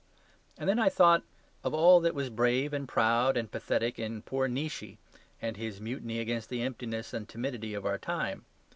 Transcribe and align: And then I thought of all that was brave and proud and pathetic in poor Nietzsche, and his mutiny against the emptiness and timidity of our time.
And 0.57 0.67
then 0.67 0.79
I 0.79 0.89
thought 0.89 1.21
of 1.63 1.75
all 1.75 1.99
that 1.99 2.15
was 2.15 2.31
brave 2.31 2.73
and 2.73 2.87
proud 2.87 3.37
and 3.37 3.51
pathetic 3.51 3.99
in 3.99 4.23
poor 4.23 4.47
Nietzsche, 4.47 4.97
and 5.39 5.57
his 5.57 5.79
mutiny 5.79 6.17
against 6.19 6.49
the 6.49 6.63
emptiness 6.63 7.13
and 7.13 7.29
timidity 7.29 7.75
of 7.75 7.85
our 7.85 7.99
time. 7.99 8.43